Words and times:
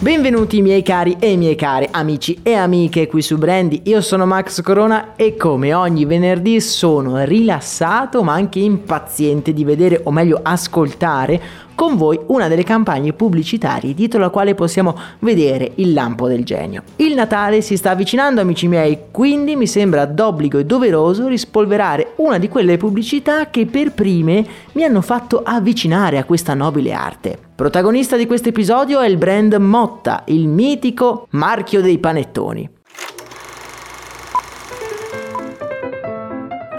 Benvenuti 0.00 0.62
miei 0.62 0.84
cari 0.84 1.16
e 1.18 1.36
miei 1.36 1.56
cari 1.56 1.88
amici 1.90 2.38
e 2.44 2.54
amiche 2.54 3.08
qui 3.08 3.20
su 3.20 3.36
Brandy, 3.36 3.80
io 3.86 4.00
sono 4.00 4.26
Max 4.26 4.62
Corona 4.62 5.16
e 5.16 5.34
come 5.34 5.74
ogni 5.74 6.04
venerdì 6.04 6.60
sono 6.60 7.24
rilassato 7.24 8.22
ma 8.22 8.34
anche 8.34 8.60
impaziente 8.60 9.52
di 9.52 9.64
vedere 9.64 10.00
o 10.04 10.12
meglio 10.12 10.38
ascoltare 10.40 11.40
con 11.78 11.96
voi 11.96 12.18
una 12.26 12.48
delle 12.48 12.64
campagne 12.64 13.12
pubblicitarie 13.12 13.94
dietro 13.94 14.18
la 14.18 14.30
quale 14.30 14.56
possiamo 14.56 14.98
vedere 15.20 15.70
il 15.76 15.92
lampo 15.92 16.26
del 16.26 16.42
genio. 16.42 16.82
Il 16.96 17.14
Natale 17.14 17.60
si 17.60 17.76
sta 17.76 17.92
avvicinando 17.92 18.40
amici 18.40 18.66
miei, 18.66 18.98
quindi 19.12 19.54
mi 19.54 19.68
sembra 19.68 20.04
d'obbligo 20.04 20.58
e 20.58 20.64
doveroso 20.64 21.28
rispolverare 21.28 22.14
una 22.16 22.38
di 22.38 22.48
quelle 22.48 22.76
pubblicità 22.78 23.48
che 23.48 23.66
per 23.66 23.92
prime 23.92 24.44
mi 24.72 24.82
hanno 24.82 25.02
fatto 25.02 25.42
avvicinare 25.44 26.18
a 26.18 26.24
questa 26.24 26.52
nobile 26.54 26.92
arte. 26.92 27.38
Protagonista 27.54 28.16
di 28.16 28.26
questo 28.26 28.48
episodio 28.48 28.98
è 28.98 29.06
il 29.06 29.16
brand 29.16 29.54
Motta, 29.54 30.24
il 30.26 30.48
mitico 30.48 31.28
marchio 31.30 31.80
dei 31.80 31.98
panettoni. 31.98 32.68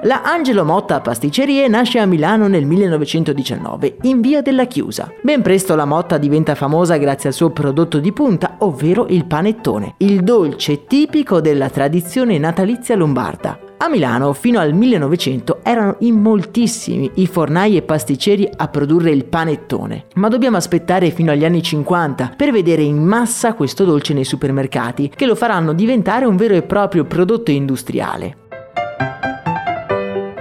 La 0.04 0.22
Angelo 0.24 0.64
Motta 0.64 1.02
Pasticcerie 1.02 1.68
nasce 1.68 2.00
a 2.00 2.06
Milano 2.06 2.48
nel 2.48 2.66
1919, 2.66 3.98
in 4.04 4.22
via 4.22 4.42
della 4.42 4.64
Chiusa. 4.64 5.12
Ben 5.22 5.42
presto 5.42 5.76
la 5.76 5.84
Motta 5.84 6.18
diventa 6.18 6.56
famosa 6.56 6.96
grazie 6.96 7.30
al 7.30 7.36
suo 7.36 7.50
prodotto 7.50 8.00
di 8.00 8.14
punta, 8.14 8.56
ovvero 8.60 9.08
il 9.10 9.26
panettone, 9.26 9.96
il 9.98 10.24
dolce 10.24 10.86
tipico 10.86 11.42
della 11.42 11.70
tradizione 11.70 12.38
natalizia 12.38 12.96
lombarda. 12.96 13.60
A 13.78 13.90
Milano 13.90 14.32
fino 14.32 14.60
al 14.60 14.74
1900 14.74 15.60
erano 15.64 15.98
in 16.00 16.16
moltissimi 16.16 17.12
i 17.16 17.28
fornai 17.28 17.76
e 17.76 17.82
pasticceri 17.82 18.50
a 18.56 18.70
produrre 18.70 19.12
il 19.12 19.26
panettone, 19.26 20.06
ma 20.16 20.30
dobbiamo 20.30 20.56
aspettare 20.56 21.12
fino 21.12 21.32
agli 21.32 21.44
anni 21.44 21.62
50 21.62 22.36
per 22.38 22.52
vedere 22.52 22.84
in 22.84 23.04
massa 23.04 23.54
questo 23.54 23.84
dolce 23.84 24.14
nei 24.14 24.26
supermercati, 24.26 25.12
che 25.14 25.26
lo 25.26 25.36
faranno 25.36 25.74
diventare 25.74 26.24
un 26.24 26.38
vero 26.38 26.54
e 26.54 26.62
proprio 26.62 27.04
prodotto 27.04 27.52
industriale. 27.52 28.48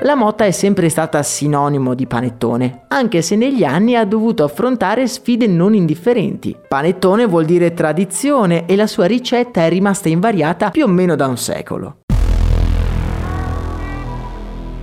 La 0.09 0.15
motta 0.15 0.47
è 0.47 0.53
sempre 0.53 0.89
stata 0.89 1.23
sinonimo 1.23 1.93
di 1.93 2.07
panettone, 2.07 2.85
anche 2.89 3.21
se 3.21 3.37
negli 3.37 3.63
anni 3.63 3.95
ha 3.95 4.07
dovuto 4.07 4.43
affrontare 4.43 5.07
sfide 5.07 5.47
non 5.47 5.75
indifferenti. 5.75 6.57
Panettone 6.67 7.27
vuol 7.27 7.45
dire 7.45 7.75
tradizione 7.75 8.65
e 8.65 8.75
la 8.75 8.87
sua 8.87 9.05
ricetta 9.05 9.67
è 9.67 9.69
rimasta 9.69 10.09
invariata 10.09 10.71
più 10.71 10.85
o 10.85 10.89
meno 10.89 11.15
da 11.15 11.27
un 11.27 11.37
secolo. 11.37 11.99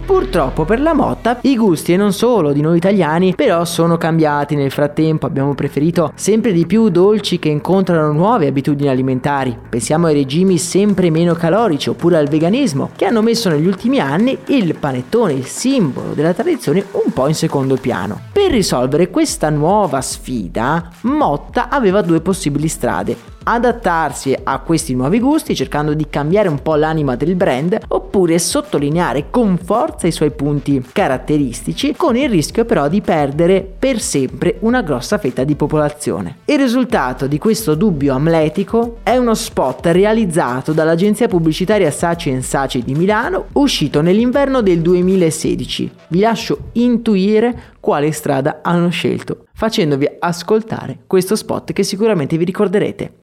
Purtroppo 0.06 0.66
per 0.66 0.82
la 0.82 0.94
motta 0.94 1.40
i 1.42 1.58
gusti 1.58 1.94
e 1.94 1.98
non 1.98 2.14
solo 2.14 2.54
di 2.54 2.62
noi 2.62 2.78
italiani 2.78 3.34
però 3.34 3.66
sono 3.66 3.98
cambiati 3.98 4.56
nel 4.56 4.70
frattempo, 4.70 5.26
abbiamo 5.26 5.56
preferito 5.56 6.12
sempre 6.14 6.52
di 6.52 6.68
più 6.68 6.90
dolci 6.90 7.40
che 7.40 7.50
incontrano 7.50 8.12
nuove 8.12 8.46
abitudini 8.46 8.88
alimentari. 8.88 9.58
Pensiamo 9.68 10.06
ai 10.06 10.14
regimi 10.14 10.60
sempre 10.60 11.10
meno 11.10 11.34
calorici 11.34 11.90
oppure 11.90 12.18
al 12.18 12.28
veganismo 12.28 12.92
che 12.96 13.06
hanno 13.06 13.24
messo 13.24 13.50
negli 13.50 13.66
ultimi 13.66 14.00
anni 14.00 14.38
il 14.48 14.76
panettone, 14.78 15.34
il 15.34 15.46
simbolo 15.46 16.14
della 16.14 16.34
tradizione, 16.34 16.86
un 16.92 17.12
po' 17.12 17.28
in 17.28 17.36
secondo 17.36 17.76
piano. 17.76 18.20
Per 18.32 18.52
risolvere 18.52 19.10
questa 19.10 19.50
nuova 19.50 20.02
sfida, 20.02 20.92
Motta 21.02 21.68
aveva 21.70 22.02
due 22.02 22.22
possibili 22.22 22.68
strade 22.68 23.34
adattarsi 23.48 24.36
a 24.44 24.60
questi 24.60 24.96
nuovi 24.96 25.20
gusti 25.20 25.56
cercando 25.56 25.94
di 25.94 26.08
cambiare 26.10 26.50
un 26.50 26.62
po' 26.62 26.76
l'anima 26.76 27.16
del 27.16 27.36
brand 27.36 27.78
oppure 27.88 28.40
sottolineare 28.40 29.30
con 29.30 29.58
forza 29.58 30.08
i 30.08 30.12
suoi 30.12 30.32
punti 30.32 30.84
caratteristici 30.92 31.96
con 31.96 32.16
il 32.16 32.30
rischio 32.30 32.66
però 32.66 32.88
di 32.88 33.02
perdere 33.02 33.62
per 33.62 34.00
sempre 34.00 34.58
una 34.62 34.82
grossa 34.82 35.18
fetta 35.18 35.44
di 35.44 35.56
popolazione. 35.56 36.38
Il 36.46 36.58
risultato 36.58 37.28
di 37.28 37.38
questo 37.38 37.76
dubbio 37.76 38.14
amletico 38.14 38.98
è 39.04 39.16
uno 39.18 39.36
spot 39.36 39.88
realizzato 39.88 40.74
dall'agenzia 40.74 41.28
pubblicitaria 41.28 41.92
Saci 41.92 42.42
Saci 42.42 42.84
di 42.84 42.96
Milano 42.96 43.46
uscito 43.54 44.02
nell'inverno 44.02 44.62
del 44.62 44.80
2016. 44.82 45.92
Vi 46.08 46.20
lascio 46.20 46.70
intuire 46.74 47.74
quale 47.80 48.12
strada 48.12 48.60
hanno 48.64 48.90
scelto 48.90 49.46
facendovi 49.56 50.06
ascoltare 50.20 51.00
questo 51.08 51.36
spot 51.36 51.72
che 51.72 51.84
sicuramente 51.84 52.38
vi 52.38 52.44
ricorderete. 52.44 53.14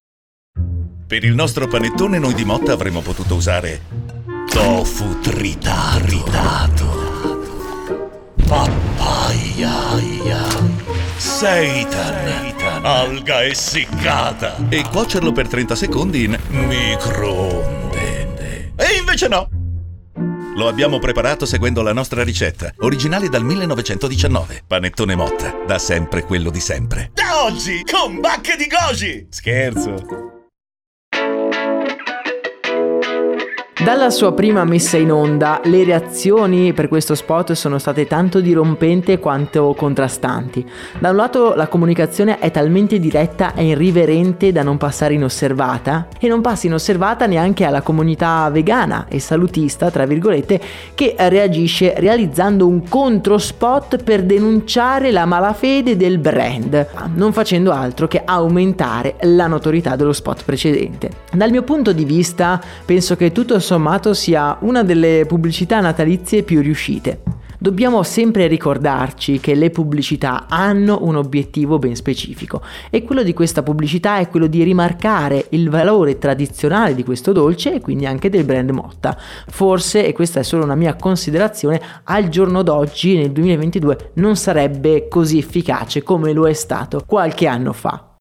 Per 1.12 1.24
il 1.24 1.34
nostro 1.34 1.66
panettone 1.66 2.18
noi 2.18 2.32
di 2.32 2.46
Motta 2.46 2.72
avremmo 2.72 3.02
potuto 3.02 3.34
usare 3.34 3.82
tofu 4.50 5.20
tritato, 5.20 6.06
tritato. 6.06 6.88
papaya, 8.46 9.98
seitan, 11.18 12.54
alga 12.80 13.44
essiccata 13.44 14.56
e 14.70 14.82
cuocerlo 14.90 15.32
per 15.32 15.48
30 15.48 15.74
secondi 15.74 16.24
in 16.24 16.38
microonde. 16.48 18.28
E 18.74 18.96
invece 18.98 19.28
no! 19.28 19.50
Lo 20.56 20.66
abbiamo 20.66 20.98
preparato 20.98 21.44
seguendo 21.44 21.82
la 21.82 21.92
nostra 21.92 22.24
ricetta, 22.24 22.72
originale 22.78 23.28
dal 23.28 23.44
1919. 23.44 24.62
Panettone 24.66 25.14
Motta, 25.14 25.54
da 25.66 25.78
sempre 25.78 26.22
quello 26.22 26.48
di 26.48 26.60
sempre. 26.60 27.10
Da 27.12 27.44
oggi, 27.44 27.82
con 27.84 28.18
bacche 28.18 28.56
di 28.56 28.66
goji! 28.66 29.26
Scherzo! 29.28 30.40
Dalla 33.84 34.10
sua 34.10 34.32
prima 34.32 34.62
messa 34.64 34.96
in 34.96 35.10
onda, 35.10 35.60
le 35.64 35.82
reazioni 35.82 36.72
per 36.72 36.86
questo 36.86 37.16
spot 37.16 37.50
sono 37.52 37.78
state 37.78 38.06
tanto 38.06 38.40
dirompenti 38.40 39.18
quanto 39.18 39.74
contrastanti. 39.76 40.64
Da 41.00 41.10
un 41.10 41.16
lato 41.16 41.54
la 41.56 41.66
comunicazione 41.66 42.38
è 42.38 42.52
talmente 42.52 43.00
diretta 43.00 43.54
e 43.54 43.66
irriverente 43.66 44.52
da 44.52 44.62
non 44.62 44.76
passare 44.76 45.14
inosservata 45.14 46.06
e 46.20 46.28
non 46.28 46.40
passa 46.40 46.68
inosservata 46.68 47.26
neanche 47.26 47.64
alla 47.64 47.82
comunità 47.82 48.48
vegana 48.50 49.06
e 49.08 49.18
salutista, 49.18 49.90
tra 49.90 50.06
virgolette, 50.06 50.60
che 50.94 51.16
reagisce 51.18 51.94
realizzando 51.96 52.68
un 52.68 52.88
controspot 52.88 54.00
per 54.04 54.22
denunciare 54.22 55.10
la 55.10 55.24
malafede 55.24 55.96
del 55.96 56.18
brand, 56.18 56.86
non 57.14 57.32
facendo 57.32 57.72
altro 57.72 58.06
che 58.06 58.22
aumentare 58.24 59.16
la 59.22 59.48
notorietà 59.48 59.96
dello 59.96 60.12
spot 60.12 60.44
precedente. 60.44 61.10
Dal 61.32 61.50
mio 61.50 61.62
punto 61.62 61.92
di 61.92 62.04
vista, 62.04 62.60
penso 62.84 63.16
che 63.16 63.32
tutto 63.32 63.58
sommato 63.72 64.12
sia 64.12 64.58
una 64.60 64.82
delle 64.82 65.24
pubblicità 65.26 65.80
natalizie 65.80 66.42
più 66.42 66.60
riuscite. 66.60 67.22
Dobbiamo 67.58 68.02
sempre 68.02 68.46
ricordarci 68.46 69.40
che 69.40 69.54
le 69.54 69.70
pubblicità 69.70 70.44
hanno 70.46 70.98
un 71.02 71.16
obiettivo 71.16 71.78
ben 71.78 71.94
specifico 71.94 72.60
e 72.90 73.02
quello 73.02 73.22
di 73.22 73.32
questa 73.32 73.62
pubblicità 73.62 74.18
è 74.18 74.28
quello 74.28 74.46
di 74.46 74.62
rimarcare 74.62 75.46
il 75.50 75.70
valore 75.70 76.18
tradizionale 76.18 76.94
di 76.94 77.02
questo 77.02 77.32
dolce 77.32 77.74
e 77.76 77.80
quindi 77.80 78.04
anche 78.04 78.28
del 78.28 78.44
brand 78.44 78.68
Motta. 78.70 79.16
Forse, 79.46 80.04
e 80.04 80.12
questa 80.12 80.40
è 80.40 80.42
solo 80.42 80.64
una 80.64 80.74
mia 80.74 80.94
considerazione, 80.96 81.80
al 82.04 82.28
giorno 82.28 82.62
d'oggi, 82.62 83.16
nel 83.16 83.32
2022, 83.32 84.10
non 84.14 84.36
sarebbe 84.36 85.08
così 85.08 85.38
efficace 85.38 86.02
come 86.02 86.34
lo 86.34 86.46
è 86.46 86.52
stato 86.52 87.02
qualche 87.06 87.46
anno 87.46 87.72
fa. 87.72 88.11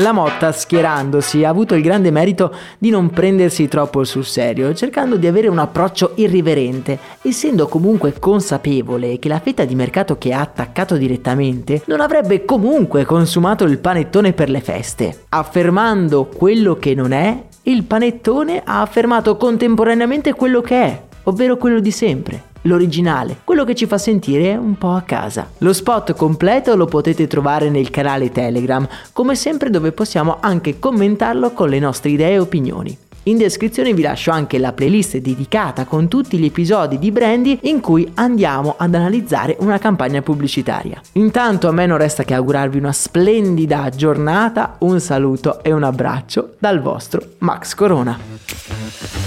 La 0.00 0.12
Motta, 0.12 0.52
schierandosi, 0.52 1.42
ha 1.44 1.48
avuto 1.48 1.74
il 1.74 1.82
grande 1.82 2.12
merito 2.12 2.54
di 2.78 2.88
non 2.88 3.10
prendersi 3.10 3.66
troppo 3.66 4.04
sul 4.04 4.24
serio, 4.24 4.72
cercando 4.72 5.16
di 5.16 5.26
avere 5.26 5.48
un 5.48 5.58
approccio 5.58 6.12
irriverente, 6.14 6.96
essendo 7.22 7.66
comunque 7.66 8.14
consapevole 8.16 9.18
che 9.18 9.28
la 9.28 9.40
fetta 9.40 9.64
di 9.64 9.74
mercato 9.74 10.16
che 10.16 10.32
ha 10.32 10.40
attaccato 10.40 10.96
direttamente 10.96 11.82
non 11.86 12.00
avrebbe 12.00 12.44
comunque 12.44 13.04
consumato 13.04 13.64
il 13.64 13.78
panettone 13.78 14.32
per 14.34 14.50
le 14.50 14.60
feste. 14.60 15.24
Affermando 15.30 16.26
quello 16.26 16.76
che 16.76 16.94
non 16.94 17.10
è, 17.10 17.42
il 17.62 17.82
panettone 17.82 18.62
ha 18.64 18.80
affermato 18.80 19.36
contemporaneamente 19.36 20.32
quello 20.32 20.60
che 20.60 20.80
è, 20.80 21.02
ovvero 21.24 21.56
quello 21.56 21.80
di 21.80 21.90
sempre 21.90 22.42
l'originale, 22.62 23.38
quello 23.44 23.64
che 23.64 23.74
ci 23.74 23.86
fa 23.86 23.98
sentire 23.98 24.56
un 24.56 24.76
po' 24.76 24.92
a 24.92 25.02
casa. 25.02 25.48
Lo 25.58 25.72
spot 25.72 26.14
completo 26.14 26.76
lo 26.76 26.86
potete 26.86 27.26
trovare 27.26 27.70
nel 27.70 27.90
canale 27.90 28.30
Telegram, 28.30 28.86
come 29.12 29.34
sempre 29.34 29.70
dove 29.70 29.92
possiamo 29.92 30.38
anche 30.40 30.78
commentarlo 30.78 31.52
con 31.52 31.68
le 31.68 31.78
nostre 31.78 32.10
idee 32.10 32.32
e 32.32 32.38
opinioni. 32.38 32.98
In 33.24 33.36
descrizione 33.36 33.92
vi 33.92 34.00
lascio 34.00 34.30
anche 34.30 34.58
la 34.58 34.72
playlist 34.72 35.18
dedicata 35.18 35.84
con 35.84 36.08
tutti 36.08 36.38
gli 36.38 36.46
episodi 36.46 36.98
di 36.98 37.10
Brandy 37.10 37.58
in 37.62 37.80
cui 37.80 38.10
andiamo 38.14 38.76
ad 38.78 38.94
analizzare 38.94 39.56
una 39.60 39.78
campagna 39.78 40.22
pubblicitaria. 40.22 40.98
Intanto 41.12 41.68
a 41.68 41.72
me 41.72 41.84
non 41.84 41.98
resta 41.98 42.24
che 42.24 42.32
augurarvi 42.32 42.78
una 42.78 42.92
splendida 42.92 43.90
giornata, 43.90 44.76
un 44.78 44.98
saluto 44.98 45.62
e 45.62 45.72
un 45.72 45.82
abbraccio 45.82 46.54
dal 46.58 46.80
vostro 46.80 47.20
Max 47.38 47.74
Corona. 47.74 49.17